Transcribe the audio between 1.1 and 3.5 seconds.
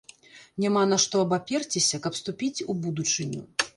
абаперціся, каб ступіць у будучыню.